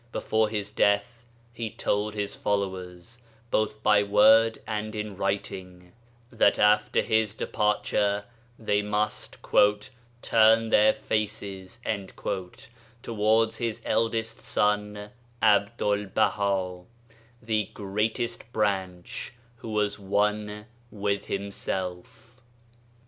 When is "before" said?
0.11-0.49